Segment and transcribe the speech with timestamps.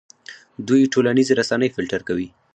[0.67, 2.27] دوی ټولنیزې رسنۍ فلټر کوي.